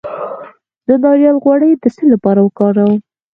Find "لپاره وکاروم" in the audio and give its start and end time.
2.13-2.95